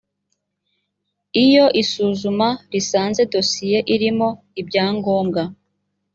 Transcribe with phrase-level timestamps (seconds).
[1.43, 4.29] iyo isuzuma risanze dosiye irimo
[4.61, 5.41] ibyangombwa